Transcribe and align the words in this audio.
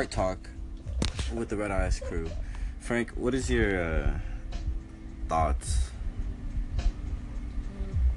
art 0.00 0.10
talk 0.10 0.38
with 1.34 1.50
the 1.50 1.56
Red 1.58 1.70
Eyes 1.70 2.00
crew. 2.00 2.26
Frank, 2.78 3.10
what 3.10 3.34
is 3.34 3.50
your 3.50 3.84
uh, 3.84 4.10
thoughts 5.28 5.90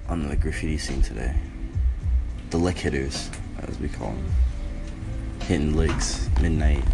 on 0.08 0.30
the 0.30 0.38
graffiti 0.38 0.78
scene 0.78 1.02
today? 1.02 1.36
The 2.52 2.58
lick 2.58 2.78
hitters, 2.78 3.30
as 3.68 3.78
we 3.82 3.90
call 3.90 4.12
them, 4.12 4.32
hitting 5.42 5.76
licks, 5.76 6.30
midnight, 6.42 6.86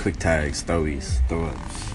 quick 0.00 0.16
tags, 0.16 0.64
throwies, 0.64 1.24
throw 1.28 1.44
ups. 1.44 1.92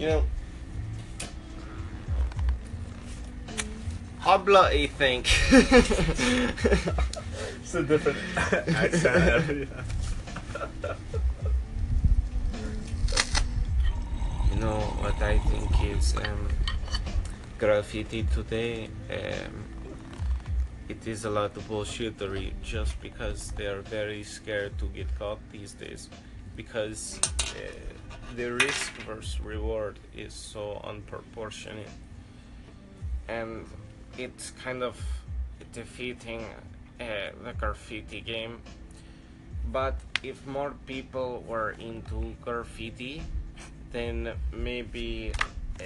You 0.00 0.06
know? 0.08 0.24
Habla 4.18 4.62
I 4.62 4.88
think. 4.88 5.28
It's 7.68 7.74
a 7.74 7.82
different 7.82 8.16
accent. 8.76 9.68
You 14.50 14.56
know 14.64 14.80
what 15.04 15.20
I 15.22 15.36
think 15.36 15.70
is 15.84 16.16
um, 16.16 16.48
graffiti 17.58 18.22
today. 18.22 18.88
Um, 19.10 19.64
it 20.88 21.06
is 21.06 21.26
a 21.26 21.30
lot 21.30 21.54
of 21.58 21.68
bullshittery 21.68 22.52
just 22.62 22.98
because 23.02 23.50
they 23.50 23.66
are 23.66 23.82
very 23.82 24.22
scared 24.22 24.78
to 24.78 24.86
get 24.86 25.06
caught 25.18 25.38
these 25.52 25.74
days 25.74 26.08
because 26.56 27.20
uh, 27.38 27.60
the 28.34 28.50
risk 28.50 28.92
versus 29.02 29.40
reward 29.40 29.98
is 30.16 30.32
so 30.32 30.80
unproportionate 30.84 31.92
and 33.28 33.66
it's 34.16 34.52
kind 34.52 34.82
of 34.82 34.96
defeating 35.74 36.46
uh, 37.00 37.04
the 37.44 37.52
graffiti 37.58 38.20
game 38.20 38.60
but 39.70 39.96
if 40.22 40.46
more 40.46 40.74
people 40.86 41.44
were 41.46 41.72
into 41.78 42.34
graffiti 42.42 43.22
then 43.92 44.32
maybe 44.52 45.32
uh, 45.80 45.84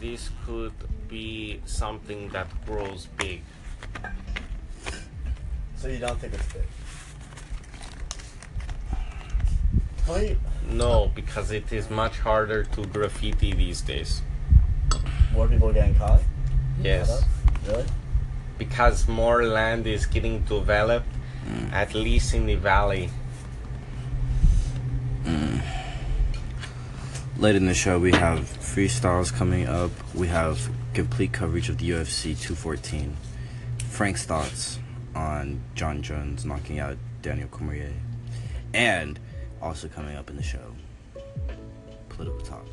this 0.00 0.30
could 0.44 0.72
be 1.08 1.60
something 1.64 2.28
that 2.30 2.48
grows 2.66 3.06
big. 3.16 3.42
so 5.76 5.88
you 5.88 5.98
don't 5.98 6.18
think 6.18 6.34
it's 6.34 6.52
big? 6.52 6.62
No, 10.68 11.12
because 11.14 11.52
it 11.52 11.72
is 11.72 11.88
much 11.90 12.18
harder 12.18 12.64
to 12.64 12.84
graffiti 12.86 13.52
these 13.52 13.80
days. 13.80 14.22
more 15.32 15.46
people 15.46 15.68
are 15.68 15.72
getting 15.72 15.94
caught? 15.94 16.20
Yes, 16.82 17.24
Really? 17.66 17.84
Because 18.62 19.08
more 19.08 19.44
land 19.44 19.88
is 19.88 20.06
getting 20.06 20.44
developed, 20.44 21.08
mm. 21.44 21.72
at 21.72 21.94
least 21.94 22.32
in 22.32 22.46
the 22.46 22.54
valley. 22.54 23.10
Mm. 25.24 25.60
Later 27.38 27.58
in 27.58 27.66
the 27.66 27.74
show, 27.74 27.98
we 27.98 28.12
have 28.12 28.38
freestyles 28.60 29.34
coming 29.34 29.66
up. 29.66 29.90
We 30.14 30.28
have 30.28 30.70
complete 30.94 31.32
coverage 31.32 31.68
of 31.68 31.78
the 31.78 31.90
UFC 31.90 32.38
214. 32.38 33.16
Frank's 33.88 34.24
thoughts 34.24 34.78
on 35.16 35.60
Jon 35.74 36.00
Jones 36.00 36.44
knocking 36.44 36.78
out 36.78 36.96
Daniel 37.20 37.48
Cormier. 37.48 37.92
And 38.74 39.18
also 39.60 39.88
coming 39.88 40.14
up 40.14 40.30
in 40.30 40.36
the 40.36 40.42
show, 40.44 40.72
political 42.10 42.40
talk 42.42 42.68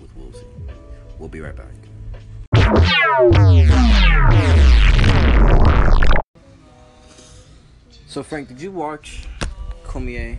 with 0.00 0.10
Woolsey. 0.16 0.46
We'll 1.20 1.28
be 1.28 1.40
right 1.40 1.54
back. 1.54 1.70
So, 8.06 8.24
Frank, 8.24 8.48
did 8.48 8.60
you 8.60 8.72
watch 8.72 9.28
Cormier 9.84 10.36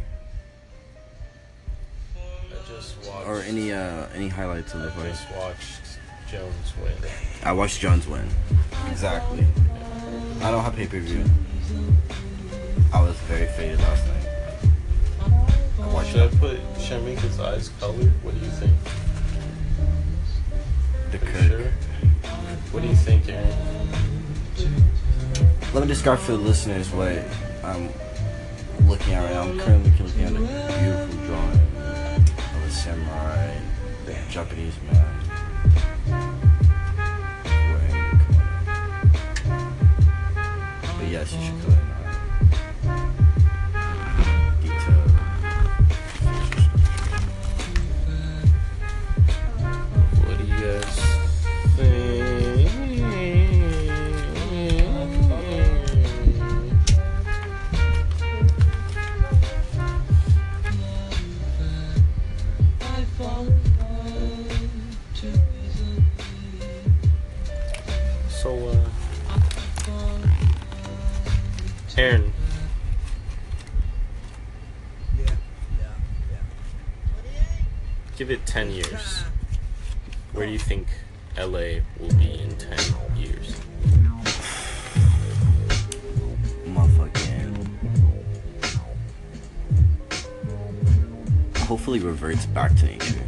I 2.17 2.19
just 2.67 2.97
watched. 3.07 3.27
or 3.27 3.39
any 3.43 3.71
uh 3.71 4.07
any 4.13 4.27
highlights 4.27 4.73
of 4.73 4.81
the 4.81 4.91
fight? 4.91 5.05
I 5.05 5.09
just 5.09 5.31
watched 5.37 5.81
Jones 6.29 6.73
win. 6.83 7.11
I 7.43 7.51
watched 7.53 7.79
Jones 7.79 8.07
win. 8.07 8.27
Exactly. 8.89 9.45
I 10.41 10.51
don't 10.51 10.63
have 10.63 10.75
pay 10.75 10.87
per 10.87 10.99
view. 10.99 11.23
I 12.93 13.01
was 13.01 13.15
very 13.29 13.47
faded 13.47 13.79
last 13.79 14.05
night. 14.05 14.17
I 15.95 16.03
Should 16.03 16.21
I 16.21 16.27
put? 16.37 16.59
Should 16.79 16.97
I 17.01 17.05
make 17.05 17.19
his 17.19 17.39
eyes 17.39 17.69
colored? 17.79 18.11
What 18.23 18.33
do 18.33 18.41
you 18.41 18.51
think? 18.51 18.73
the 21.11 21.17
you 21.17 21.47
sure? 21.47 21.71
What 22.71 22.81
do 22.81 22.87
you 22.87 22.95
think, 22.95 23.29
Aaron? 23.29 23.80
Let 25.73 25.83
me 25.83 25.87
describe 25.87 26.19
for 26.19 26.33
the 26.33 26.37
listeners 26.37 26.91
what 26.91 27.07
I'm 27.63 27.87
um, 27.87 28.89
looking 28.89 29.13
at 29.13 29.23
right 29.23 29.31
now. 29.31 29.43
I'm 29.43 29.57
currently 29.57 29.91
looking 30.05 30.23
at 30.23 30.33
a 30.33 30.39
beautiful 30.39 31.25
drawing 31.25 31.59
of 31.77 32.63
a 32.67 32.69
samurai, 32.69 33.55
Japanese 34.29 34.75
man. 34.91 35.07
But 40.97 41.07
yes, 41.07 41.33
you 41.33 41.41
should 41.41 41.61
go 41.61 41.67
ahead 41.69 41.90
hopefully 91.81 91.99
reverts 91.99 92.45
back 92.45 92.75
to 92.75 92.85
nature. 92.85 93.23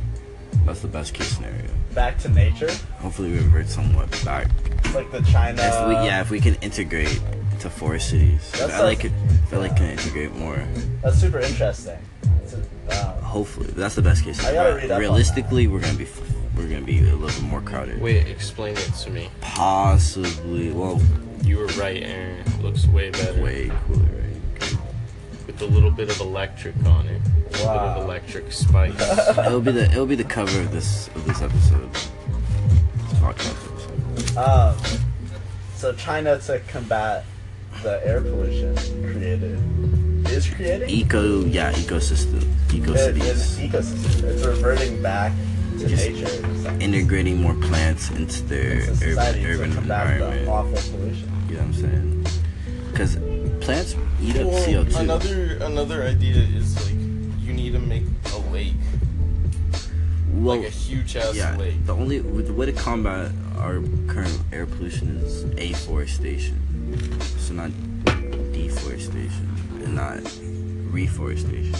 That's 0.63 0.81
the 0.81 0.87
best 0.87 1.15
case 1.15 1.25
scenario. 1.29 1.65
Back 1.95 2.19
to 2.19 2.29
nature? 2.29 2.69
Hopefully 2.99 3.31
reverts 3.31 3.73
somewhat 3.73 4.11
back. 4.23 4.45
Like 4.93 5.11
the 5.11 5.23
China. 5.23 5.59
if 5.59 5.87
we 5.87 5.95
yeah, 6.05 6.21
if 6.21 6.29
we 6.29 6.39
can 6.39 6.53
integrate 6.61 7.19
to 7.61 7.69
forest 7.71 8.11
cities. 8.11 8.47
If 8.53 8.59
That's 8.59 8.73
LA 8.73 8.83
like- 8.85 8.99
could 8.99 9.11
if 9.11 9.53
like 9.53 9.75
can 9.75 9.89
integrate 9.89 10.35
more. 10.35 10.63
That's 11.01 11.19
super 11.19 11.39
interesting. 11.39 11.97
It's 12.43 12.53
a, 12.53 12.57
um, 13.07 13.23
Hopefully. 13.23 13.69
That's 13.75 13.95
the 13.95 14.03
best 14.03 14.23
case 14.23 14.39
I 14.45 14.53
gotta 14.53 14.73
scenario. 14.79 14.87
read 14.87 14.99
Realistically 14.99 15.65
we're 15.65 15.79
gonna 15.81 15.97
be 15.97 16.05
we're 16.55 16.67
gonna 16.69 16.81
be 16.85 16.99
a 16.99 17.15
little 17.15 17.29
bit 17.41 17.41
more 17.49 17.61
crowded. 17.61 17.99
Wait, 17.99 18.27
explain 18.27 18.77
it 18.77 18.93
to 19.01 19.09
me. 19.09 19.31
Possibly 19.41 20.69
well 20.71 21.01
You 21.43 21.57
were 21.57 21.65
right, 21.69 22.03
Aaron. 22.03 22.41
It 22.41 22.61
looks 22.61 22.85
way 22.85 23.09
better. 23.09 23.41
way 23.41 23.71
cooler, 23.87 24.03
right? 24.03 24.77
With 25.47 25.59
a 25.59 25.65
little 25.65 25.89
bit 25.89 26.11
of 26.11 26.19
electric 26.21 26.75
on 26.85 27.07
it. 27.07 27.19
A 27.61 27.65
Wow. 27.65 27.95
of 27.97 28.03
electric 28.03 28.51
spice. 28.51 28.94
it'll 29.38 29.61
be 29.61 29.71
the 29.71 29.85
it'll 29.91 30.05
be 30.05 30.15
the 30.15 30.23
cover 30.23 30.59
of 30.61 30.71
this 30.71 31.07
of 31.15 31.25
this 31.25 31.41
episode. 31.41 31.91
This 31.94 33.19
podcast 33.19 34.38
um, 34.38 34.75
so 35.75 35.94
China 35.94 36.39
to 36.39 36.59
combat 36.67 37.25
the 37.83 38.05
air 38.05 38.21
pollution 38.21 38.75
created 39.03 39.59
is 40.29 40.50
creating 40.50 40.89
Eco 40.89 41.44
yeah, 41.45 41.71
ecosystem. 41.73 42.44
Eco 42.73 42.94
It- 42.94 43.17
it's 43.17 43.44
cities. 43.44 43.71
ecosystem. 43.71 44.23
It's 44.23 44.45
reverting 44.45 45.01
back 45.01 45.31
to 45.79 45.88
Just 45.88 46.09
nature. 46.09 46.79
integrating 46.79 47.41
more 47.41 47.53
plants 47.56 48.09
into 48.11 48.41
their 48.44 48.79
It's 48.79 49.01
a 49.01 49.06
urban, 49.06 49.15
society 49.15 49.45
urban 49.45 49.69
to 49.69 49.75
combat 49.75 50.07
the 50.07 50.13
environment. 50.13 50.49
awful 50.49 50.97
pollution. 50.97 51.31
You 51.49 51.56
know 51.56 51.59
what 51.59 51.67
I'm 51.67 51.73
saying? 51.73 52.25
Because 52.91 53.15
plants 53.63 53.95
eat 54.21 54.38
up 54.38 54.47
CO2. 54.47 54.95
another 54.99 55.57
another 55.61 56.03
idea 56.03 56.35
is 56.41 56.75
like 56.75 56.94
you 56.94 56.97
need 56.97 57.02
to 57.73 57.79
make 57.79 58.03
a 58.33 58.37
lake, 58.51 58.73
well, 60.31 60.57
like 60.57 60.67
a 60.67 60.69
huge 60.69 61.15
ass 61.15 61.35
yeah, 61.35 61.57
lake. 61.57 61.83
the 61.85 61.95
only 61.95 62.21
with 62.21 62.45
the 62.45 62.53
way 62.53 62.67
to 62.67 62.71
combat 62.71 63.31
our 63.57 63.81
current 64.07 64.39
air 64.51 64.67
pollution 64.67 65.17
is 65.17 65.43
afforestation. 65.57 66.59
So 67.39 67.55
not 67.55 67.71
deforestation 68.53 69.49
and 69.83 69.95
not 69.95 70.19
reforestation, 70.93 71.75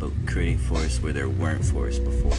but 0.00 0.10
creating 0.26 0.58
forests 0.58 1.02
where 1.02 1.12
there 1.12 1.28
weren't 1.28 1.62
forests 1.64 2.00
before. 2.00 2.32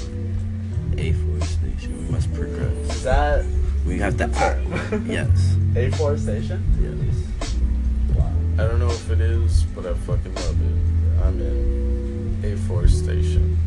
Afforestation. 0.98 2.08
We 2.08 2.12
must 2.12 2.34
progress. 2.34 2.96
Is 2.96 3.04
that 3.04 3.46
We 3.86 4.00
have 4.00 4.18
to. 4.18 4.28
Term. 4.30 5.06
yes. 5.08 5.56
afforestation? 5.76 6.64
Yes. 6.82 8.18
Wow. 8.18 8.34
I 8.54 8.68
don't 8.68 8.80
know 8.80 8.90
if 8.90 9.12
it 9.12 9.22
is, 9.22 9.64
but 9.76 9.86
I 9.86 9.94
fucking 9.94 10.34
love 10.34 10.60
it. 10.60 11.24
I'm 11.24 11.40
in 11.42 11.99
A4 12.42 12.90
station. 12.90 13.58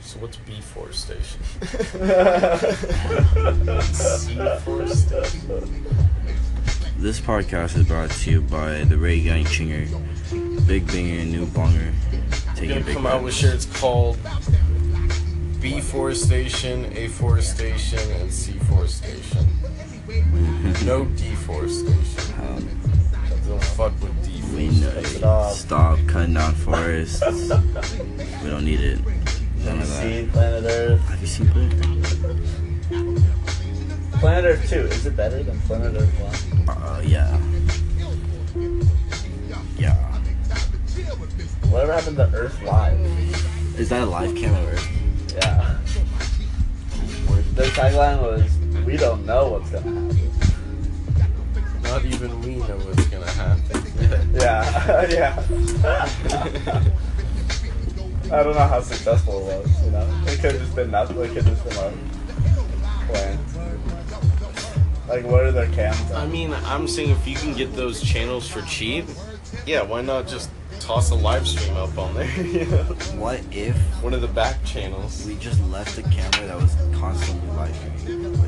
So 0.00 0.18
what's 0.20 0.36
B4 0.38 0.94
station? 0.94 1.40
C4 3.82 4.88
station. 4.88 5.86
This 6.98 7.20
podcast 7.20 7.76
is 7.76 7.86
brought 7.86 8.10
to 8.10 8.30
you 8.30 8.40
by 8.40 8.84
the 8.84 8.96
Ray 8.96 9.20
Gang 9.20 9.44
Chinger, 9.44 9.86
Big 10.66 10.86
Binger, 10.86 11.26
New 11.26 11.46
Bonger. 11.46 11.92
Taking 12.54 12.80
gonna 12.82 12.94
come 12.94 13.06
out 13.06 13.22
with 13.22 13.34
shirts 13.34 13.66
called 13.78 14.16
B4 15.60 16.14
station, 16.14 16.84
A4 16.92 17.42
station, 17.42 17.98
and 18.12 18.30
C4 18.30 18.86
station. 18.88 19.46
No 20.86 21.04
D4 21.04 21.68
station. 21.68 22.34
Um, 22.40 22.68
Don't 23.48 23.62
fuck 23.62 23.92
with 24.00 24.15
D4. 24.48 24.56
we 24.56 24.68
know 24.80 24.90
Take 24.90 25.04
it 25.06 25.16
it. 25.16 25.24
off. 25.24 25.52
Stop 25.54 25.98
cutting 26.06 26.34
down 26.34 26.54
forests. 26.54 27.22
we 28.42 28.50
don't 28.50 28.64
need 28.64 28.80
it. 28.80 28.98
None 29.64 29.80
of 29.80 29.88
that. 29.88 30.02
See 30.02 30.28
Planet 30.32 30.64
Earth. 30.64 31.00
Have 31.08 31.20
you 31.20 31.26
seen 31.26 31.48
Planet? 31.48 31.86
Earth? 32.24 34.20
Planet 34.20 34.44
Earth 34.44 34.70
2, 34.70 34.76
is 34.76 35.06
it 35.06 35.16
better 35.16 35.42
than 35.42 35.58
Planet 35.62 35.94
Earth 36.00 36.66
1? 36.66 36.68
Uh, 36.68 37.02
yeah. 37.04 37.38
Yeah. 39.78 39.94
Whatever 41.70 41.92
happened 41.92 42.16
to 42.16 42.30
Earth 42.32 42.62
Live? 42.62 42.98
Is 43.78 43.88
that 43.90 44.02
a 44.02 44.06
live 44.06 44.34
camera? 44.34 44.72
Earth? 44.72 44.88
Yeah. 45.34 45.78
Their 47.54 47.66
tagline 47.70 48.20
was, 48.22 48.84
we 48.86 48.96
don't 48.96 49.24
know 49.26 49.48
what's 49.52 49.70
gonna 49.70 50.10
happen. 50.10 50.45
Not 51.96 52.04
even 52.04 52.42
we 52.42 52.56
know 52.56 52.76
what's 52.76 53.06
gonna 53.06 53.30
happen. 53.30 53.82
Yeah, 54.34 55.08
yeah. 55.08 55.42
I 58.24 58.42
don't 58.42 58.54
know 58.54 58.68
how 58.68 58.82
successful 58.82 59.48
it 59.48 59.64
was, 59.64 59.84
you 59.84 59.90
know? 59.92 60.24
It 60.26 60.38
could 60.38 60.52
have 60.52 60.60
just 60.60 60.76
been 60.76 60.90
nothing, 60.90 61.18
it 61.20 61.28
could 61.28 61.44
have 61.44 61.46
just 61.46 61.64
been 61.64 61.76
like, 61.78 63.08
plans. 63.08 63.56
Like, 65.08 65.24
what 65.24 65.44
are 65.44 65.52
their 65.52 65.72
cams 65.72 66.12
I 66.12 66.26
mean, 66.26 66.52
I'm 66.52 66.86
saying 66.86 67.08
if 67.08 67.26
you 67.26 67.34
can 67.34 67.54
get 67.54 67.72
those 67.74 68.02
channels 68.02 68.46
for 68.46 68.60
cheap, 68.62 69.06
yeah, 69.64 69.80
why 69.80 70.02
not 70.02 70.28
just 70.28 70.50
toss 70.80 71.10
a 71.12 71.14
live 71.14 71.48
stream 71.48 71.78
up 71.78 71.96
on 71.96 72.12
there? 72.14 72.30
you 72.42 72.66
know? 72.66 72.84
What 73.16 73.40
if 73.50 73.74
One 74.02 74.12
of 74.12 74.20
the 74.20 74.28
back 74.28 74.62
channels. 74.66 75.24
we 75.26 75.36
just 75.36 75.62
left 75.68 75.96
a 75.96 76.02
camera 76.02 76.46
that 76.46 76.60
was 76.60 76.76
constantly 76.92 77.48
live 77.56 77.74
streaming? 77.74 78.45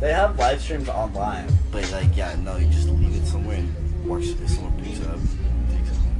Like, 0.00 0.10
it's 0.10 0.10
like, 0.10 0.10
They 0.10 0.12
have 0.12 0.38
live 0.38 0.60
streams 0.60 0.88
online. 0.88 1.46
but 1.72 1.90
like, 1.92 2.16
yeah, 2.16 2.36
no, 2.36 2.56
you 2.56 2.66
just 2.66 2.88
leave 2.88 3.16
it 3.16 3.26
somewhere 3.26 3.56
and 3.56 4.08
watch 4.08 4.24
if 4.24 4.48
someone 4.48 4.80
picks 4.82 5.00
it 5.00 5.06
up, 5.06 5.16
and 5.16 5.70
it 5.72 5.96
home. 5.96 6.14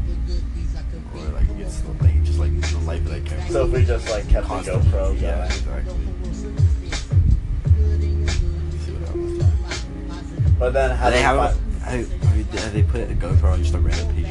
Or 1.15 1.21
like, 1.33 1.49
it's 1.59 1.85
like, 2.01 2.25
just 2.25 2.39
like 2.39 2.61
the 2.61 2.79
life 2.79 3.01
of 3.01 3.09
that 3.09 3.25
camera. 3.25 3.51
So 3.51 3.65
if 3.67 3.73
we 3.73 3.85
just 3.85 4.11
like 4.11 4.29
kept 4.29 4.49
the 4.49 4.55
Constantly, 4.55 4.91
GoPro 4.91 4.93
going. 4.93 5.19
Yeah, 5.21 5.45
exactly. 5.45 5.95
See 8.79 8.93
what 8.93 9.03
happens. 9.07 10.59
But 10.59 10.73
then 10.73 10.91
how 10.97 11.07
Do 11.07 11.15
they 11.15 11.23
have, 11.23 11.39
have, 11.39 11.57
have 11.83 12.11
have 12.59 12.73
they 12.73 12.83
put 12.83 13.03
a 13.03 13.15
GoPro 13.15 13.53
on 13.53 13.63
just 13.63 13.75
a 13.75 13.79
random 13.79 14.15
page 14.15 14.27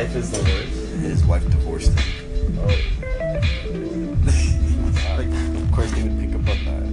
wife 0.00 0.16
is 0.16 0.30
the 0.30 0.38
worst. 0.38 0.72
His 1.02 1.20
wife 1.26 1.44
divorced 1.50 1.92
him. 1.92 2.58
Oh, 2.58 2.64
like, 5.18 5.28
of 5.62 5.72
course, 5.72 5.90
they 5.92 6.02
would 6.04 6.18
pick 6.18 6.34
up 6.34 6.48
on 6.48 6.64
that. 6.64 6.84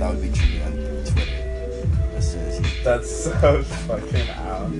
That 0.00 0.10
would 0.10 0.20
be 0.20 0.30
true 0.32 0.62
on 0.62 0.72
Twitter. 1.06 1.86
As 2.16 2.32
soon 2.32 2.42
as 2.42 2.58
he 2.58 2.64
that's 2.82 3.08
so 3.24 3.62
fucking 3.62 4.28
out. 4.30 4.72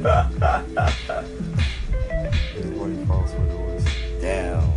his 2.54 2.66
wife 2.72 3.06
falls 3.06 3.32
for 3.34 3.46
divorce. 3.46 3.84
Damn. 4.20 4.72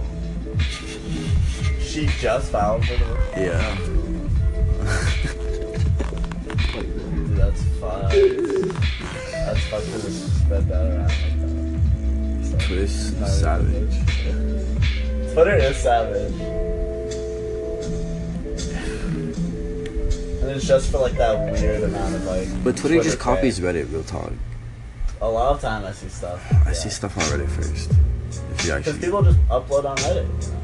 she 1.81 2.05
just 2.19 2.51
filed 2.51 2.85
for 2.85 2.95
the. 2.95 3.17
Yeah. 3.37 3.75
Dude, 6.79 7.37
that's 7.37 7.63
fucked. 7.79 8.13
That's 9.31 9.63
fucked 9.67 9.87
to 9.87 10.11
spread 10.11 10.67
that 10.67 10.85
around 10.85 11.32
that. 12.75 13.15
Twist 13.17 13.39
savage. 13.39 15.33
Twitter 15.33 15.55
is 15.55 15.77
savage. 15.77 16.33
And 20.41 20.51
it's 20.51 20.67
just 20.67 20.91
for 20.91 20.97
like 20.99 21.13
that 21.13 21.51
weird 21.51 21.83
amount 21.83 22.15
of 22.15 22.25
like. 22.25 22.47
But 22.63 22.75
Twitter 22.77 23.01
just 23.01 23.17
fame. 23.17 23.35
copies 23.35 23.59
Reddit, 23.59 23.91
real 23.91 24.03
talk. 24.03 24.31
A 25.21 25.29
lot 25.29 25.55
of 25.55 25.61
time 25.61 25.85
I 25.85 25.91
see 25.93 26.09
stuff. 26.09 26.45
I 26.67 26.73
see 26.73 26.89
stuff 26.89 27.17
on 27.17 27.23
Reddit 27.23 27.49
first. 27.49 27.91
If 28.51 28.65
you 28.65 28.75
Because 28.75 28.97
people 28.99 29.23
just 29.23 29.39
upload 29.47 29.85
on 29.85 29.95
Reddit. 29.97 30.25
You 30.25 30.51
know? 30.51 30.59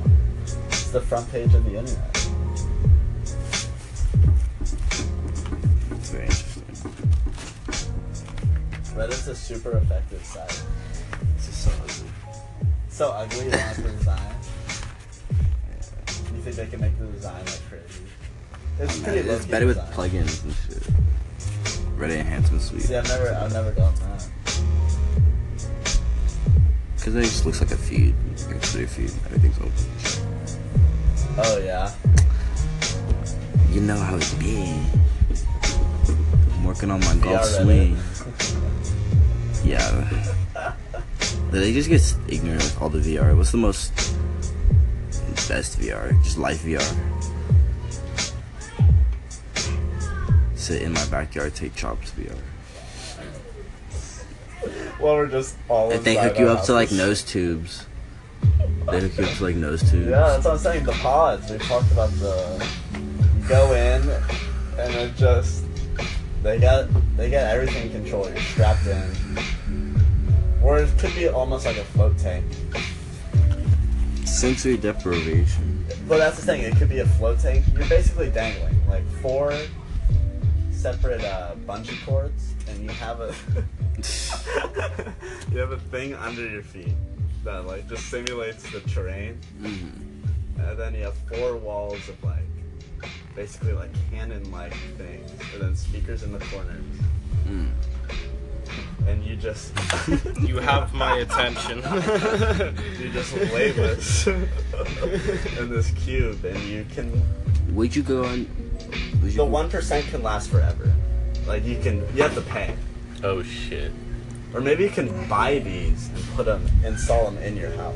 It's 0.68 0.92
the 0.92 1.02
front 1.02 1.32
page 1.32 1.54
of 1.54 1.64
the 1.64 1.78
internet. 1.78 2.16
It's 5.92 6.10
very 6.10 6.26
interesting. 6.26 6.64
Reddit's 8.96 9.28
a 9.28 9.36
super 9.36 9.78
effective 9.78 10.24
site. 10.26 10.62
It's 11.38 11.46
just 11.46 11.64
so 13.00 13.12
ugly. 13.12 13.38
So 13.38 13.44
ugly, 13.44 13.46
you 13.46 13.52
don't 13.52 13.84
the 13.84 13.92
design. 13.98 14.36
You 16.36 16.42
think 16.42 16.56
they 16.58 16.68
can 16.68 16.82
make 16.82 17.00
the 17.00 17.06
design 17.06 17.46
like 17.46 17.62
crazy? 17.70 18.04
It's 18.78 19.00
pretty. 19.00 19.30
It's 19.30 19.46
better 19.46 19.66
with 19.66 19.78
design. 19.78 19.94
plugins 19.94 20.44
and 20.44 20.54
shit. 20.54 20.84
Reddit 21.98 22.20
enhancement 22.20 22.62
suite. 22.62 22.82
See, 22.82 22.96
I've 22.96 23.08
never, 23.08 23.34
I've 23.34 23.54
never 23.54 23.72
done 23.72 23.96
that. 23.96 24.28
Because 26.98 27.16
it 27.16 27.22
just 27.22 27.46
looks 27.46 27.62
like 27.62 27.72
a 27.72 27.78
feed. 27.78 28.16
Like 28.48 28.58
a 28.58 28.60
Twitter 28.60 28.88
feed. 28.88 29.12
Everything's 29.28 29.58
open. 29.60 29.72
Oh 31.38 31.58
yeah. 31.64 31.92
You 33.72 33.80
know 33.80 33.98
how 33.98 34.18
it 34.18 34.36
be. 34.40 34.84
I'm 36.52 36.66
working 36.66 36.92
on 36.92 37.00
my 37.00 37.16
golf 37.16 37.46
swing. 37.46 37.98
Yeah. 39.62 40.36
They 41.52 41.74
just 41.74 41.90
get 41.90 42.16
ignorant 42.28 42.62
with 42.62 42.82
all 42.82 42.90
the 42.90 43.00
VR. 43.00 43.36
What's 43.36 43.52
the 43.52 43.58
most 43.58 43.92
best 45.48 45.80
VR? 45.80 46.22
Just 46.24 46.38
life 46.38 46.64
VR. 46.64 46.86
Sit 50.56 50.84
in 50.84 50.94
my 50.94 51.06
backyard, 51.08 51.56
take 51.56 51.74
chops 51.76 52.12
VR. 52.12 52.38
well, 55.00 55.16
we're 55.16 55.28
just 55.28 55.58
all. 55.70 55.92
If 55.92 56.04
they 56.04 56.18
hook 56.18 56.38
you 56.38 56.50
up 56.50 56.66
to 56.66 56.74
like 56.74 56.92
nose 56.92 57.24
tubes, 57.24 57.88
they 58.92 59.00
hook 59.00 59.18
you 59.18 59.26
up 59.26 59.38
to 59.38 59.44
like 59.44 59.56
nose 59.56 59.82
tubes. 59.82 60.08
Yeah, 60.08 60.20
that's 60.20 60.46
what 60.46 60.54
I'm 60.54 60.60
saying. 60.60 60.86
The 60.86 60.92
pods. 60.92 61.50
We 61.50 61.58
talked 61.58 61.92
about 61.92 62.12
the 62.12 62.64
you 62.94 63.48
go 63.48 63.74
in, 63.74 64.08
and 64.78 64.96
it 64.96 65.16
just 65.16 65.64
they 66.44 66.60
got 66.60 66.88
they 67.18 67.32
got 67.32 67.46
everything 67.46 67.90
controlled. 67.90 68.30
You're 68.30 68.38
strapped 68.38 68.86
in, 68.86 69.10
or 70.70 70.78
it 70.78 70.90
could 71.00 71.14
be 71.16 71.28
almost 71.28 71.66
like 71.66 71.78
a 71.78 71.84
float 71.84 72.16
tank. 72.20 72.46
Sensory 74.24 74.78
deprivation. 74.78 75.84
But 76.08 76.20
that's 76.20 76.38
the 76.40 76.46
thing. 76.46 76.62
It 76.62 76.76
could 76.76 76.90
be 76.90 77.00
a 77.00 77.08
float 77.08 77.40
tank. 77.40 77.66
You're 77.76 77.90
basically 77.90 78.30
dangling 78.30 78.78
like 78.88 79.04
four 79.20 79.52
separate 80.72 81.24
uh, 81.24 81.56
bungee 81.66 81.98
cords, 82.06 82.54
and 82.68 82.84
you 82.84 82.90
have 82.90 83.20
a 83.20 83.34
you 85.52 85.58
have 85.58 85.72
a 85.72 85.80
thing 85.92 86.14
under 86.14 86.48
your 86.48 86.62
feet 86.62 86.94
that 87.44 87.66
like 87.66 87.90
just 87.90 88.06
simulates 88.06 88.70
the 88.72 88.82
terrain, 88.82 89.40
Mhm. 89.60 89.90
and 90.60 90.78
then 90.78 90.94
you 90.94 91.04
have 91.06 91.18
four 91.34 91.58
walls 91.58 92.08
of 92.10 92.24
like 92.24 92.46
basically 93.36 93.74
like 93.74 93.90
cannon-like 94.12 94.76
things, 95.00 95.32
and 95.54 95.64
then 95.64 95.76
speakers 95.76 96.22
in 96.22 96.32
the 96.32 96.40
corners. 96.40 96.86
Mm. 97.48 97.72
And 99.08 99.24
you 99.24 99.36
just 99.36 99.74
You 100.42 100.60
have 100.60 100.94
my 100.94 101.18
attention. 101.18 101.78
you 103.00 103.12
just 103.12 103.36
just 103.36 103.54
weightless 103.54 104.28
in 104.28 105.70
this 105.70 105.92
cube, 105.92 106.44
and 106.46 106.60
you 106.64 106.86
can. 106.94 107.22
Would 107.76 107.96
you 107.96 108.04
go 108.04 108.26
on? 108.26 108.48
Would 109.22 109.32
you 109.32 109.38
The 109.38 109.46
one 109.46 109.70
percent 109.70 110.08
can 110.08 110.24
last 110.24 110.50
forever. 110.50 110.94
Like 111.48 111.66
you 111.66 111.80
can, 111.80 112.00
you 112.16 112.22
have 112.24 112.36
to 112.36 112.42
pay, 112.42 112.76
oh 113.24 113.42
shit. 113.42 113.92
or 114.54 114.62
maybe 114.62 114.84
you 114.84 114.90
can 114.90 115.28
buy 115.28 115.60
these 115.60 116.10
and 116.10 116.24
put 116.36 116.46
them, 116.46 116.66
install 116.84 117.26
them 117.26 117.38
in 117.42 117.58
your 117.58 117.72
house. 117.72 117.96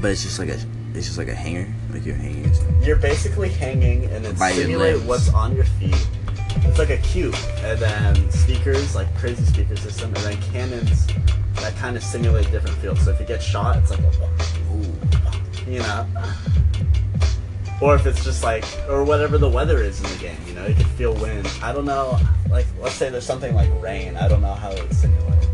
But 0.00 0.10
it's 0.10 0.24
just 0.24 0.38
like 0.40 0.48
a, 0.48 0.58
it's 0.94 1.06
just 1.06 1.18
like 1.18 1.28
a 1.28 1.34
hanger, 1.34 1.72
like 1.90 2.04
you're 2.04 2.16
hanging. 2.16 2.50
You're 2.82 2.96
basically 2.96 3.48
hanging, 3.50 4.06
and 4.06 4.26
it 4.26 4.36
By 4.38 4.52
simulate 4.52 5.02
what's 5.02 5.32
on 5.32 5.54
your 5.54 5.64
feet. 5.64 6.06
It's 6.64 6.78
like 6.78 6.90
a 6.90 6.98
cube, 6.98 7.34
and 7.58 7.78
then 7.78 8.30
speakers, 8.30 8.94
like 8.94 9.14
crazy 9.16 9.44
speaker 9.44 9.76
system, 9.76 10.14
and 10.14 10.24
then 10.24 10.36
cannons 10.52 11.06
that 11.56 11.76
kind 11.76 11.96
of 11.96 12.02
simulate 12.02 12.50
different 12.50 12.76
fields. 12.78 13.04
So 13.04 13.12
if 13.12 13.20
you 13.20 13.26
get 13.26 13.42
shot, 13.42 13.76
it's 13.76 13.90
like 13.90 14.00
a, 14.00 14.30
Ooh. 14.72 14.92
you 15.70 15.78
know. 15.78 16.06
Or 17.80 17.94
if 17.96 18.06
it's 18.06 18.24
just 18.24 18.44
like, 18.44 18.64
or 18.88 19.04
whatever 19.04 19.38
the 19.38 19.48
weather 19.48 19.82
is 19.82 20.00
in 20.00 20.08
the 20.10 20.16
game, 20.18 20.36
you 20.46 20.54
know, 20.54 20.66
you 20.66 20.74
can 20.74 20.84
feel 20.84 21.14
wind. 21.14 21.50
I 21.62 21.72
don't 21.72 21.84
know, 21.84 22.18
like, 22.48 22.66
let's 22.80 22.94
say 22.94 23.10
there's 23.10 23.26
something 23.26 23.54
like 23.54 23.68
rain. 23.82 24.16
I 24.16 24.28
don't 24.28 24.40
know 24.40 24.54
how 24.54 24.70
it 24.70 24.82
would 24.82 24.94
simulate. 24.94 25.48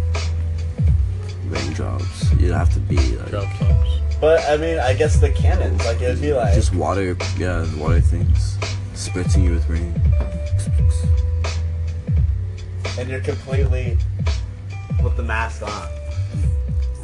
Raindrops. 1.46 2.32
You'd 2.34 2.52
have 2.52 2.72
to 2.74 2.80
be 2.80 2.98
like 3.16 3.30
Drop 3.30 3.50
tops. 3.58 3.90
But 4.20 4.40
I 4.48 4.56
mean, 4.56 4.78
I 4.78 4.92
guess 4.94 5.18
the 5.18 5.30
cannons, 5.30 5.84
like, 5.86 6.02
it 6.02 6.08
would 6.08 6.20
be 6.20 6.32
like, 6.32 6.54
just 6.54 6.74
water. 6.74 7.16
Yeah, 7.38 7.66
water 7.76 8.00
things, 8.00 8.58
spritzing 8.92 9.44
you 9.44 9.52
with 9.52 9.68
rain. 9.68 9.94
And 12.98 13.08
you're 13.08 13.20
completely 13.20 13.96
with 15.02 15.16
the 15.16 15.22
mask 15.22 15.62
on. 15.62 15.88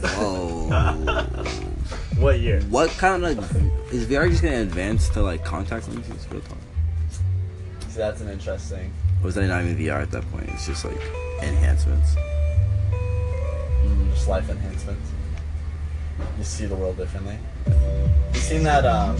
Whoa. 0.02 1.26
What 2.18 2.38
year? 2.38 2.61
what 2.70 2.90
kind 2.90 3.25
of 3.25 3.38
is 3.92 4.06
VR 4.06 4.30
just 4.30 4.42
gonna 4.42 4.61
advance 4.61 5.08
to 5.11 5.23
like 5.23 5.44
contact 5.44 5.88
lenses? 5.88 6.26
Real 6.30 6.40
talk. 6.42 6.58
So 7.88 7.99
that's 7.99 8.20
an 8.20 8.28
interesting. 8.28 8.92
Or 9.23 9.28
is 9.28 9.34
that 9.34 9.46
not 9.49 9.64
even 9.64 9.76
VR 9.76 10.00
at 10.02 10.12
that 10.12 10.30
point? 10.30 10.49
It's 10.50 10.66
just 10.66 10.84
like 10.84 11.00
enhancements. 11.42 12.14
Mm, 13.84 14.14
just 14.14 14.28
life 14.28 14.49
enhancements. 14.49 15.11
You 16.38 16.44
see 16.44 16.66
the 16.66 16.76
world 16.76 16.97
differently. 16.97 17.38
You 17.66 18.40
seen 18.40 18.62
that? 18.64 18.85
Um, 18.85 19.16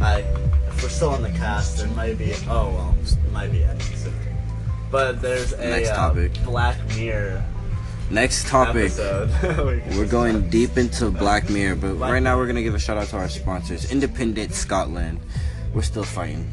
I 0.00 0.24
if 0.68 0.82
we're 0.82 0.88
still 0.88 1.10
on 1.10 1.22
the 1.22 1.30
cast, 1.30 1.78
there 1.78 1.88
might 1.88 2.18
be. 2.18 2.34
Oh 2.48 2.70
well, 2.70 2.94
it 3.02 3.32
might 3.32 3.52
be. 3.52 3.64
But 4.90 5.20
there's 5.20 5.52
a 5.52 5.68
Next 5.68 5.90
uh. 5.90 6.28
Black 6.44 6.78
Mirror 6.96 7.44
Next 8.10 8.48
topic. 8.48 8.92
We're 9.92 10.08
going 10.08 10.48
deep 10.48 10.78
into 10.78 11.10
Black 11.10 11.50
Mirror, 11.50 11.76
but 11.76 11.94
Black 11.94 12.10
right 12.10 12.22
now 12.22 12.38
we're 12.38 12.46
gonna 12.46 12.62
give 12.62 12.74
a 12.74 12.78
shout 12.78 12.96
out 12.96 13.08
to 13.08 13.16
our 13.16 13.28
sponsors, 13.28 13.92
Independent 13.92 14.54
Scotland. 14.54 15.20
We're 15.74 15.82
still 15.82 16.04
fighting. 16.04 16.50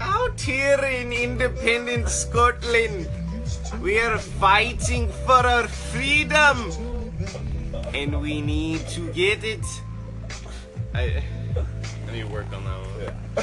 Out 0.00 0.40
here 0.40 0.78
in 0.78 1.12
independent 1.12 2.08
Scotland, 2.08 3.06
we 3.80 4.00
are 4.00 4.18
fighting 4.18 5.08
for 5.26 5.32
our 5.46 5.66
freedom. 5.68 6.70
And 7.94 8.20
we 8.20 8.40
need 8.42 8.86
to 8.88 9.10
get 9.12 9.44
it. 9.44 9.64
I, 10.94 11.22
I 12.08 12.12
need 12.12 12.20
to 12.22 12.24
work 12.28 12.46
on 12.52 12.64
that 12.64 12.80
one. 12.80 13.00
Yeah. 13.02 13.42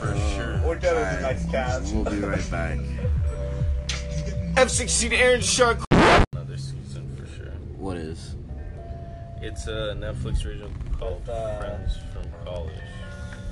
For 0.00 0.16
sure. 0.34 0.60
We're 0.66 0.78
going 0.78 0.80
to 0.80 0.88
Alright. 0.96 1.16
the 1.16 1.22
next 1.22 1.50
cast. 1.50 1.94
We'll 1.94 2.04
be 2.04 2.18
right 2.20 2.50
back. 2.50 2.78
F-16 4.56 5.12
Aaron 5.12 5.40
Shark. 5.40 5.78
Another 5.90 6.56
season 6.56 7.08
for 7.16 7.26
sure. 7.36 7.52
What 7.76 7.96
is? 7.96 8.36
It's 9.42 9.66
a 9.66 9.94
Netflix 9.98 10.44
original 10.46 10.70
called 10.98 11.28
Uh, 11.28 11.58
Friends 11.58 11.98
from 12.12 12.24
College. 12.44 12.72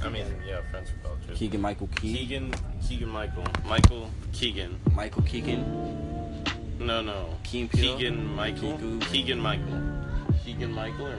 I 0.04 0.09
mean, 0.09 0.26
yeah, 0.47 0.61
Friends 0.71 0.90
from 0.90 1.00
College. 1.00 1.38
Keegan 1.38 1.61
Michael 1.61 1.88
Key. 1.97 2.14
Keegan, 2.14 2.54
Keegan 2.87 3.09
Michael. 3.09 3.44
Michael 3.64 4.11
Keegan. 4.32 4.80
Michael 4.94 5.23
Keegan. 5.23 6.44
No, 6.78 7.00
no. 7.02 7.28
Key 7.44 7.61
and 7.62 7.71
Peele? 7.71 7.97
Keegan 7.97 8.35
Michael. 8.35 8.73
Keegan. 8.73 9.00
Keegan 9.00 9.40
Michael. 9.40 9.82
Keegan 10.44 10.73
Michael 10.73 11.06
or 11.06 11.18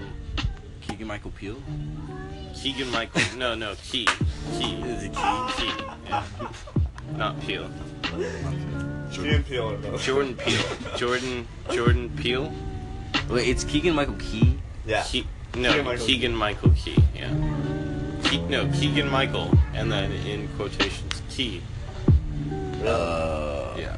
Keegan 0.81 1.07
Michael 1.07 1.31
Peele. 1.31 1.55
Keegan 2.53 2.91
Michael? 2.91 3.21
No, 3.37 3.55
no. 3.55 3.75
Key. 3.75 4.05
Key. 4.57 4.75
Is 4.83 5.03
it 5.03 5.13
Key? 5.13 5.53
Key. 5.57 5.71
Yeah. 6.07 6.23
Not 7.15 7.39
Peele. 7.41 7.69
Jordan 9.11 9.43
Peele 9.43 9.71
or 9.71 9.77
no? 9.77 9.97
Jordan 9.97 10.35
Peele. 10.35 10.97
Jordan. 10.97 11.47
Jordan 11.71 12.09
Peele. 12.17 12.51
Wait, 13.29 13.47
it's 13.47 13.63
Keegan 13.63 13.95
Michael 13.95 14.15
Key. 14.15 14.59
Yeah. 14.85 15.03
Ke- 15.03 15.25
no, 15.55 15.71
Keegan-Michael 15.71 16.05
Keegan 16.05 16.35
Michael 16.35 16.71
Key. 16.71 16.97
Yeah. 17.15 17.29
Ke- 18.33 18.49
no, 18.49 18.67
Keegan 18.73 19.09
Michael, 19.11 19.51
and 19.73 19.91
then 19.91 20.11
in 20.11 20.47
quotations, 20.57 21.21
Key. 21.29 21.61
Uh, 22.85 23.75
Yeah. 23.77 23.97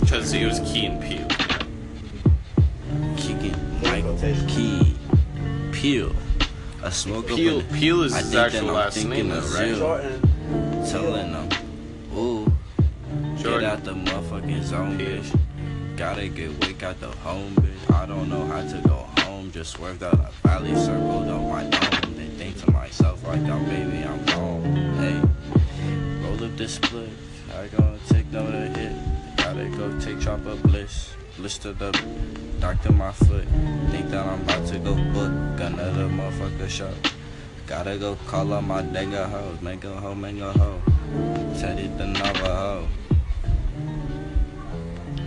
Because 0.00 0.32
it 0.32 0.44
was 0.46 0.60
Key 0.60 0.86
and 0.86 1.00
Peele. 1.02 1.28
Keegan 3.16 3.80
Michael 3.82 4.16
Key 4.48 4.94
Peele. 5.72 6.14
I 6.84 6.90
smoke 6.90 7.30
up 7.30 7.36
Peel. 7.36 7.60
in- 7.60 7.66
Peele 7.78 8.02
is 8.02 8.12
I 8.14 8.18
his 8.18 8.34
actual 8.34 8.72
last 8.72 9.04
name, 9.04 9.28
though, 9.28 9.40
right? 9.40 9.74
Jordan. 9.76 10.20
telling 10.90 11.32
them, 11.32 11.48
ooh, 12.14 12.52
get 13.42 13.62
out 13.64 13.84
the 13.84 13.94
motherfucking 13.94 14.62
zone, 14.64 14.98
Peel. 14.98 15.06
bitch. 15.22 15.38
Gotta 15.96 16.28
get 16.28 16.50
wake 16.66 16.82
out 16.82 17.00
the 17.00 17.08
home, 17.22 17.54
bitch. 17.54 17.94
I 17.94 18.06
don't 18.06 18.28
know 18.28 18.44
how 18.46 18.60
to 18.60 18.78
go 18.88 19.06
home. 19.22 19.50
Just 19.52 19.72
swerved 19.72 20.02
out 20.02 20.14
a 20.14 20.30
valley, 20.48 20.74
circled 20.74 21.28
on 21.28 21.48
my 21.48 21.62
dome. 21.64 22.01
To 22.62 22.70
myself 22.70 23.26
like, 23.26 23.40
I'm 23.40 23.64
baby, 23.64 24.04
I'm 24.04 24.24
gone. 24.26 24.62
Hey, 24.94 25.20
roll 26.22 26.44
up 26.44 26.56
this 26.56 26.74
split. 26.74 27.08
I 27.52 27.66
gonna 27.66 27.98
take 28.08 28.30
no 28.30 28.46
to 28.46 28.68
hit. 28.78 28.92
Gotta 29.36 29.68
go 29.76 29.98
take 29.98 30.20
chop 30.20 30.46
up 30.46 30.62
bliss. 30.62 31.12
Blistered 31.36 31.82
up, 31.82 31.96
doctor 32.60 32.92
my 32.92 33.10
foot. 33.10 33.46
Think 33.90 34.10
that 34.10 34.24
I'm 34.24 34.42
about 34.42 34.64
to 34.68 34.78
go 34.78 34.94
book 34.94 35.32
another 35.60 36.06
motherfucker 36.06 36.68
shot. 36.68 36.94
Gotta 37.66 37.98
go 37.98 38.16
call 38.28 38.52
up 38.52 38.62
my 38.62 38.80
nigga 38.80 39.28
hoes. 39.28 39.60
Make 39.60 39.82
a 39.82 39.96
hoe, 39.96 40.14
make 40.14 40.40
a 40.40 40.52
hoe. 40.52 40.80
Teddy 41.58 41.88
the 41.98 42.06
Navajo. 42.06 42.86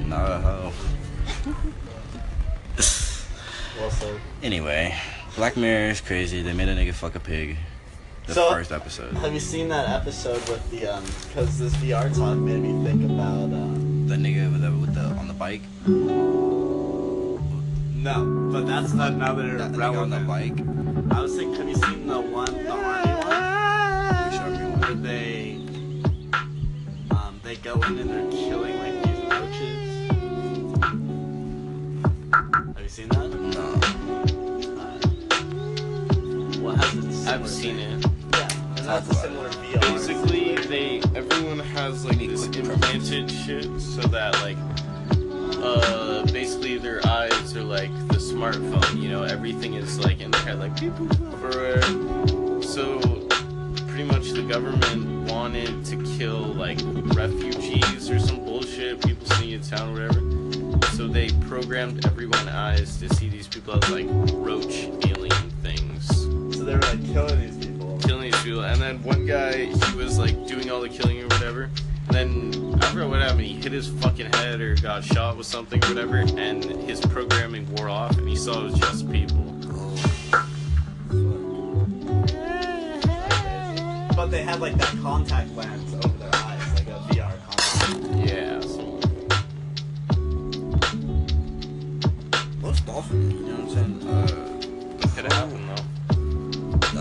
Navajo. 0.08 0.72
Said. 2.80 4.20
Anyway, 4.42 4.96
Black 5.36 5.58
Mirror 5.58 5.90
is 5.90 6.02
crazy. 6.02 6.42
They 6.42 6.54
made 6.54 6.70
a 6.70 6.76
nigga 6.76 6.94
fuck 6.94 7.16
a 7.16 7.20
pig. 7.20 7.58
The 8.28 8.34
So- 8.34 8.50
first 8.52 8.72
episode. 8.72 9.14
Have 9.18 9.34
you 9.34 9.40
seen 9.40 9.68
that 9.70 9.90
episode 9.90 10.42
with 10.50 10.70
the 10.72 10.88
um? 10.88 11.04
Because 11.28 11.60
this 11.60 11.74
VR 11.76 12.10
talk 12.16 12.38
made 12.38 12.60
me 12.62 12.84
think 12.88 13.04
about 13.06 13.52
um. 13.54 14.08
The 14.08 14.16
nigga 14.16 14.52
with 14.52 14.62
the, 14.62 14.72
with 14.72 14.94
the 14.96 15.02
on 15.20 15.28
the 15.28 15.34
bike. 15.34 15.62
No, 18.06 18.50
but 18.52 18.66
that's 18.68 18.94
not 18.94 19.14
another 19.14 19.58
That 19.58 19.72
nigga 19.72 19.98
on 20.02 20.10
the 20.12 20.20
bike. 20.20 20.58
I 21.12 21.22
was 21.22 21.36
thinking, 21.36 21.56
have 21.56 21.68
you 21.70 21.76
seen 21.76 22.08
the 22.08 22.22
one, 22.22 22.46
the 22.64 22.70
army 22.70 23.12
one, 23.14 24.32
We 24.32 24.38
show 24.38 24.44
everyone. 24.46 24.80
where 24.80 24.94
they 24.96 25.58
um 27.12 27.40
they 27.44 27.56
go 27.58 27.74
in 27.82 28.00
and 28.00 28.10
they're 28.10 28.32
killing 28.32 28.78
like 28.80 29.04
these 29.04 29.22
roaches? 29.32 29.90
Have 32.76 32.82
you 32.84 32.90
seen 32.90 33.10
that? 33.10 33.35
I've 37.46 37.52
seen 37.52 37.78
it. 37.78 38.04
Yeah, 38.34 38.50
and 38.70 38.78
that's 38.88 39.08
a 39.08 39.14
similar 39.14 39.50
VR. 39.50 39.80
Basically, 39.80 40.56
they 40.56 40.98
everyone 41.14 41.60
has 41.60 42.04
like 42.04 42.18
We 42.18 42.26
this 42.26 42.48
implanted 42.48 43.30
shit 43.30 43.66
so 43.80 44.02
that 44.08 44.34
like 44.42 44.58
uh 45.62 46.26
basically 46.32 46.80
their 46.80 47.06
eyes 47.06 47.56
are 47.56 47.64
like 47.64 47.92
the 48.08 48.16
smartphone. 48.16 49.00
You 49.00 49.10
know, 49.10 49.22
everything 49.22 49.76
is 49.76 50.00
like 50.00 50.22
in 50.22 50.32
their 50.32 50.42
head, 50.42 50.58
like 50.58 50.74
beep, 50.82 50.94
boop, 50.94 51.10
boop, 51.18 52.60
or 52.60 52.64
so. 52.64 52.98
Pretty 53.90 54.06
much, 54.06 54.32
the 54.32 54.42
government 54.42 55.30
wanted 55.30 55.86
to 55.86 55.98
kill 56.18 56.40
like 56.40 56.80
refugees 57.16 58.10
or 58.10 58.18
some 58.18 58.44
bullshit, 58.44 59.06
people 59.06 59.28
sneaking 59.28 59.54
in 59.54 59.62
town, 59.62 59.96
or 59.96 60.08
whatever. 60.08 60.88
So 60.96 61.08
they 61.08 61.30
programmed 61.48 62.08
everyone's 62.08 62.48
eyes 62.48 62.98
to 63.02 63.14
see 63.14 63.30
these 63.30 63.48
people 63.48 63.76
as 63.76 63.88
like 63.92 64.08
roach 64.34 64.66
alien 64.66 65.05
things 65.05 65.05
they 66.66 66.74
were 66.74 66.82
like 66.82 67.06
killing 67.14 67.40
these 67.40 67.56
people. 67.66 68.00
Killing 68.00 68.32
these 68.32 68.44
people, 68.44 68.64
and 68.64 68.82
then 68.82 69.02
one 69.04 69.26
guy 69.26 69.66
he 69.66 69.96
was 69.96 70.18
like 70.18 70.48
doing 70.48 70.72
all 70.72 70.82
the 70.82 70.90
killing 70.90 71.22
or 71.22 71.28
whatever. 71.28 71.70
And 72.08 72.16
then 72.16 72.76
I 72.82 72.88
forgot 72.88 73.10
what 73.10 73.22
happened. 73.22 73.42
He 73.42 73.54
hit 73.54 73.72
his 73.72 73.88
fucking 73.88 74.34
head 74.34 74.62
or 74.62 74.76
got 74.76 75.04
shot 75.04 75.38
with 75.38 75.46
something 75.46 75.84
or 75.86 75.90
whatever, 75.90 76.18
and 76.18 76.64
his 76.64 77.00
programming 77.02 77.72
wore 77.76 77.90
off, 77.90 78.18
and 78.18 78.28
he 78.28 78.36
saw 78.36 78.62
it 78.62 78.64
was 78.64 78.80
just 78.80 79.12
people. 79.12 79.44
But 84.16 84.28
they 84.28 84.42
had 84.42 84.60
like 84.60 84.76
that 84.76 84.96
contact 85.02 85.56
lens 85.56 85.94
over 85.94 86.18
their 86.18 86.36
eyes, 86.36 86.74
like 86.74 86.88
a 86.88 87.00
VR 87.10 87.38
contact. 87.46 88.02
Lens. 88.12 88.32
Yeah. 88.32 88.60
Most 92.62 92.90
often, 92.90 93.32
you 93.32 93.40
know 93.40 93.56
what 93.56 93.78
I'm 93.78 94.02
saying? 94.02 94.08
Uh, 94.08 94.46
it 95.18 95.65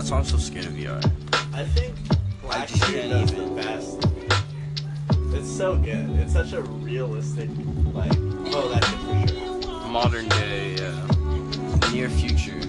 that's 0.05 0.11
why 0.11 0.17
I'm 0.19 0.25
so 0.25 0.37
scared 0.37 0.65
of 0.67 0.73
VR. 0.73 1.03
I 1.55 1.63
think 1.65 1.95
I 2.11 2.15
Black 2.43 2.67
just 2.67 2.91
Mirror 2.91 3.07
does 3.09 3.33
the 3.33 3.41
best. 3.55 4.07
It's 5.33 5.49
so 5.49 5.77
good. 5.77 6.11
It's 6.19 6.33
such 6.33 6.53
a 6.53 6.61
realistic, 6.61 7.49
like, 7.91 8.11
oh, 8.53 8.69
that 8.69 8.83
shit 8.85 9.31
for 9.31 9.61
sure. 9.63 9.87
Modern 9.87 10.29
day, 10.29 10.75
uh, 10.75 10.91
yeah. 11.07 11.91
Near 11.91 12.09
future. 12.09 12.59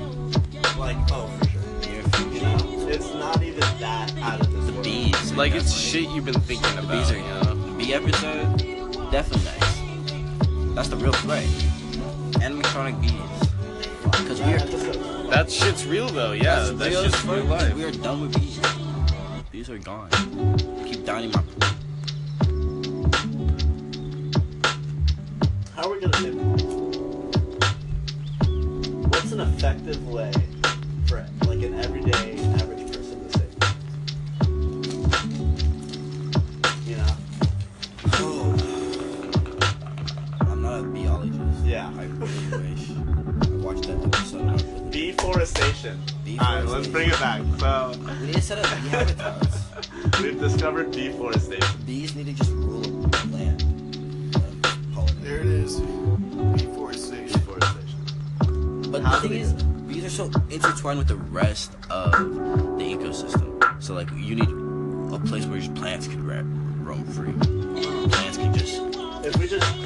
Like, 0.78 0.96
oh, 1.12 1.26
for 1.38 1.48
sure. 1.50 1.60
Near 1.82 2.00
You 2.00 2.08
future. 2.08 2.46
know, 2.46 2.88
it's 2.88 3.12
not 3.12 3.42
even 3.42 3.60
that 3.80 4.14
out 4.22 4.40
of 4.40 4.50
this 4.50 4.64
The 4.68 4.72
world. 4.72 4.84
bees. 4.84 5.32
Like 5.34 5.52
it's 5.54 5.76
shit 5.78 6.08
you've 6.08 6.24
been 6.24 6.40
thinking 6.40 6.74
The 6.74 6.78
about. 6.84 6.90
bees 6.92 7.10
are 7.10 7.16
you 7.18 7.22
yeah. 7.22 7.40
know? 7.42 7.54
The 7.54 7.72
bee 7.76 7.92
episode, 7.92 9.10
definitely 9.12 9.44
nice. 9.44 10.74
That's 10.74 10.88
the 10.88 10.96
real 10.96 11.12
threat. 11.12 11.44
Animatronic 12.40 12.98
bees. 13.02 13.12
Because 14.22 14.40
we 14.40 14.52
That 15.30 15.38
are. 15.38 15.40
episode. 15.40 15.46
That 15.46 15.50
shit's 15.50 15.86
real 15.86 16.08
though. 16.08 16.32
Yeah, 16.32 16.56
that's 16.56 16.70
that's 16.72 16.90
real 16.90 17.04
as 17.04 17.12
just 17.12 17.24
real 17.26 17.44
life. 17.44 17.74
We 17.74 17.84
are 17.84 17.90
done 17.90 18.20
with 18.22 18.34
bees. 18.34 18.60
Bees 19.50 19.70
are 19.70 19.78
gone. 19.78 20.10
Keep 20.84 21.04
downing 21.04 21.30
my 21.32 21.42
pool. 21.42 21.68
How 25.74 25.82
are 25.84 25.92
we 25.92 26.00
gonna 26.00 26.18
do 26.18 26.32
What's 29.08 29.32
an 29.32 29.40
effective 29.40 30.06
way 30.08 30.32
let's 46.76 46.88
bring 46.88 47.08
it 47.08 47.18
back. 47.18 47.40
So 47.58 47.92
We 48.20 48.26
need 48.26 48.34
to 48.34 48.40
set 48.42 48.58
up 48.58 48.82
bee 48.82 48.88
habitats. 48.88 49.64
we've 50.20 50.38
discovered 50.38 50.90
deforestation. 50.90 51.82
Bees 51.86 52.14
need 52.14 52.26
to 52.26 52.32
just 52.34 52.50
rule 52.52 52.80
the 52.82 53.28
land. 53.32 53.62
and. 54.94 55.08
There 55.22 55.40
it 55.40 55.46
is. 55.46 55.76
Deforestation. 56.56 57.28
Deforestation. 57.40 58.90
But 58.92 59.02
How 59.02 59.20
the 59.20 59.28
thing 59.28 59.38
is, 59.40 59.52
do 59.54 59.64
bees 59.88 60.04
are 60.04 60.10
so 60.10 60.30
intertwined 60.50 60.98
with 60.98 61.08
the 61.08 61.16
rest 61.16 61.72
of 61.88 62.12
the 62.12 62.84
ecosystem. 62.84 63.82
So 63.82 63.94
like, 63.94 64.10
you 64.10 64.34
need 64.36 65.14
a 65.14 65.18
place 65.26 65.46
where 65.46 65.58
just 65.58 65.74
plants 65.76 66.06
can 66.06 66.26
roam 66.84 67.04
free. 67.06 67.32
Plants 68.10 68.36
can 68.36 68.52
just. 68.54 68.82
If 69.24 69.36
we 69.38 69.48
just 69.48 69.76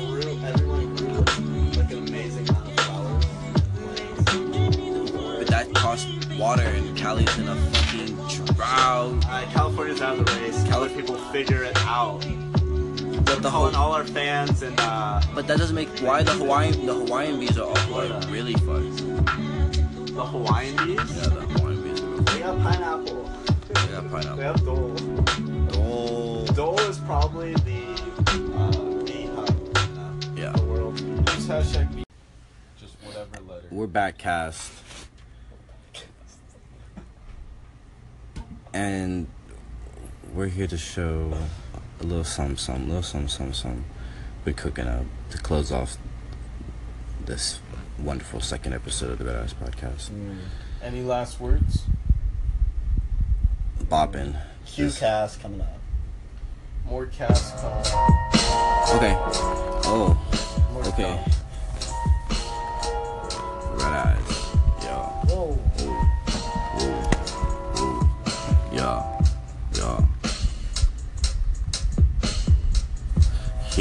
water, 6.50 6.62
and 6.69 6.97
Cali's 6.97 7.38
in 7.38 7.47
a 7.49 7.54
fucking 7.54 8.16
drought. 8.57 9.25
uh, 9.28 9.47
California's 9.52 10.02
out 10.02 10.19
of 10.19 10.26
the 10.26 10.33
race. 10.40 10.61
Cali 10.69 10.88
people 10.88 11.14
figure 11.30 11.62
it 11.62 11.76
out. 11.83 12.19
But 13.25 13.40
the 13.42 13.50
Calling 13.50 13.75
whole. 13.75 13.90
all 13.90 13.92
our 13.92 14.04
fans 14.04 14.61
and 14.62 14.75
uh, 14.80 15.21
But 15.33 15.47
that 15.47 15.59
doesn't 15.59 15.76
make 15.76 15.88
why 16.00 16.25
the 16.25 16.33
Hawaiian 16.33 16.87
the 16.87 16.95
Hawaiian 16.95 17.38
bees 17.38 17.57
are 17.57 17.69
all 17.69 17.90
like 17.92 18.28
really 18.30 18.54
fucked. 18.54 18.97
the 20.16 20.26
Hawaiian 20.26 20.76
bees. 20.78 20.97
Yeah, 21.16 21.28
the 21.28 21.40
Hawaiian 21.52 21.83
bees 21.85 22.00
are. 22.00 22.20
They 22.33 22.38
got 22.40 22.59
pineapple. 22.59 23.31
They 23.68 23.75
got 23.75 24.03
They 24.03 24.09
pineapple. 24.09 24.42
have 24.42 24.64
Dole. 24.64 24.96
Oh. 25.75 26.46
Dole 26.55 26.81
is 26.81 26.98
probably 26.98 27.53
the 27.55 27.83
uh, 28.57 29.05
bee 29.05 29.27
hub 29.37 29.51
in 30.25 30.37
Yeah. 30.37 30.51
the 30.51 30.64
world. 30.64 30.96
Just 31.27 31.48
hashtag 31.48 31.94
be 31.94 32.03
just 32.81 32.94
whatever 33.05 33.38
letter. 33.48 33.68
We're 33.70 33.87
back 33.87 34.18
cast. 34.18 34.72
And 38.72 39.26
we're 40.33 40.46
here 40.46 40.66
to 40.68 40.78
show 40.78 41.33
a 42.00 42.04
little 42.04 42.24
something, 42.24 42.56
something, 42.56 42.87
little 42.87 43.02
something, 43.02 43.28
something, 43.28 43.54
something. 43.54 43.85
We're 44.44 44.52
cooking 44.52 44.87
up 44.87 45.04
to 45.30 45.38
close 45.38 45.72
off 45.72 45.96
this 47.24 47.61
wonderful 47.98 48.40
second 48.40 48.72
episode 48.74 49.11
of 49.11 49.18
the 49.18 49.24
Badass 49.24 49.54
Podcast. 49.54 50.11
Mm. 50.11 50.38
Any 50.83 51.02
last 51.02 51.40
words? 51.40 51.85
Bopping. 53.85 54.37
Q 54.66 54.90
cast 54.90 55.40
coming 55.42 55.61
up. 55.61 55.78
More 56.87 57.06
cast 57.06 57.56
coming. 57.59 57.78
up. 57.78 58.94
Okay. 58.94 59.16
Oh, 59.85 60.16
More 60.72 60.85
okay. 60.87 61.02
come. 61.02 61.24
Red 63.76 63.92
eyes. 63.92 64.19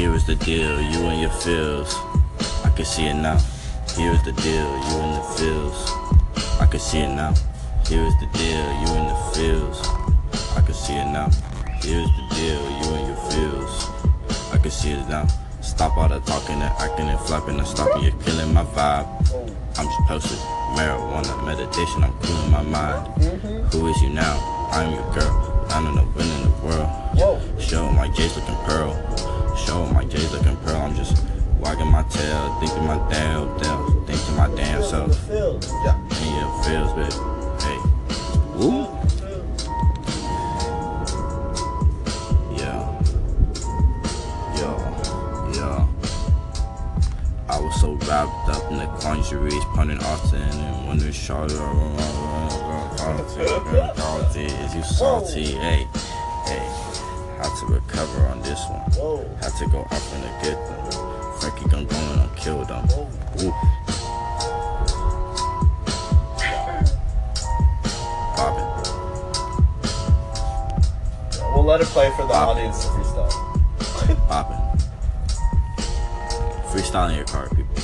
Here 0.00 0.14
is 0.14 0.24
the 0.24 0.34
deal, 0.34 0.80
you 0.80 1.00
and 1.08 1.20
your 1.20 1.30
feels. 1.30 1.94
I 2.64 2.70
can 2.74 2.86
see 2.86 3.04
it 3.04 3.16
now. 3.16 3.36
Here 3.94 4.12
is 4.12 4.24
the 4.24 4.32
deal, 4.32 4.70
you 4.88 4.96
and 4.96 5.14
the 5.14 5.22
feels. 5.36 5.92
I 6.58 6.64
can 6.64 6.80
see 6.80 7.00
it 7.00 7.14
now. 7.14 7.34
Here 7.86 8.00
is 8.00 8.14
the 8.18 8.26
deal, 8.32 8.64
you 8.80 8.88
and 8.96 9.10
the 9.10 9.16
feels. 9.34 9.86
I 10.56 10.62
can 10.64 10.72
see 10.72 10.94
it 10.94 11.04
now. 11.04 11.28
Here's 11.82 12.08
the 12.16 12.24
deal, 12.34 12.62
you 12.80 12.94
and 12.96 13.08
your 13.08 13.20
feels. 13.28 13.90
I 14.54 14.56
can 14.56 14.70
see 14.70 14.92
it 14.92 15.06
now. 15.06 15.26
Stop 15.60 15.98
all 15.98 16.08
the 16.08 16.20
talking 16.20 16.62
and 16.62 16.72
acting 16.80 17.10
and 17.10 17.20
flapping 17.20 17.58
and 17.58 17.68
stopping. 17.68 18.02
You're 18.02 18.22
killing 18.22 18.54
my 18.54 18.64
vibe. 18.64 19.06
I'm 19.76 19.84
just 19.84 20.00
posted. 20.08 20.38
Marijuana, 20.80 21.44
meditation, 21.44 22.04
I'm 22.04 22.14
cooling 22.20 22.50
my 22.50 22.62
mind. 22.62 23.22
Who 23.74 23.86
is 23.88 24.00
you 24.00 24.08
now? 24.08 24.68
I'm 24.72 24.94
your 24.94 25.12
girl. 25.12 25.66
I 25.68 25.82
don't 25.82 25.94
know 25.94 26.08
when 26.16 26.26
in 26.26 26.42
the 26.44 26.56
world. 26.64 27.60
Show 27.60 27.90
my 27.92 28.08
J's 28.08 28.34
looking 28.34 28.54
pearl. 28.64 28.96
Show 29.56 29.86
my 29.92 30.04
J's 30.04 30.32
looking 30.32 30.56
pearl. 30.58 30.80
I'm 30.80 30.94
just 30.94 31.22
wagging 31.58 31.90
my 31.90 32.02
tail, 32.04 32.58
thinking 32.60 32.86
my 32.86 32.98
damn, 33.10 33.56
damn, 33.58 34.06
thinking 34.06 34.36
my 34.36 34.48
damn 34.54 34.82
self. 34.82 35.10
Yeah. 35.28 35.58
Yeah, 35.84 36.62
feels, 36.62 36.92
but 36.92 37.12
hey, 37.62 37.78
woo. 38.56 38.86
Yeah, 42.56 43.00
yeah, 44.56 44.76
yeah. 45.54 45.86
I 47.48 47.60
was 47.60 47.80
so 47.80 47.94
wrapped 48.06 48.48
up 48.48 48.70
in 48.70 48.78
the 48.78 48.86
conjuries, 49.00 49.64
punning 49.74 49.98
often, 49.98 50.40
and 50.40 50.86
wondering, 50.86 51.12
shawty, 51.12 51.56
is 54.36 54.74
you 54.74 54.82
salty? 54.82 55.44
Hey, 55.56 55.86
to 57.60 57.66
recover 57.66 58.26
on 58.26 58.40
this 58.40 58.58
one? 58.70 58.80
Whoa. 58.92 59.28
Had 59.42 59.52
to 59.58 59.66
go 59.66 59.80
up 59.80 60.02
and 60.14 60.22
to 60.22 60.30
get 60.42 60.56
them. 60.66 60.90
Frankie 61.40 61.68
gon' 61.68 61.84
go 61.84 61.96
and 61.96 62.20
I'll 62.22 62.28
kill 62.30 62.64
them. 62.64 62.88
Ooh. 63.42 63.52
We'll 71.54 71.64
let 71.64 71.80
it 71.82 71.88
play 71.88 72.10
for 72.16 72.26
the 72.26 72.32
audience 72.32 72.84
to 72.84 72.90
freestyle. 72.92 73.30
Poppin'. 74.28 74.56
Freestyling 76.70 77.16
your 77.16 77.26
car, 77.26 77.48
people. 77.50 77.74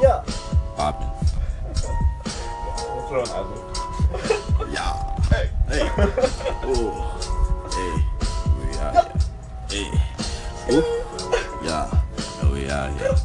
Yeah. 0.00 0.22
Poppin'. 0.76 1.10
We'll 4.58 4.68
Hey. 5.68 5.80
Ooh. 6.66 6.92
Hey. 7.70 7.94
We 8.58 8.66
out 8.78 8.94
here. 9.70 9.88
Hey. 10.68 10.74
Ooh. 10.74 10.84
Yeah. 11.64 11.90
We 12.52 12.70
out 12.70 12.92
here. 12.98 13.23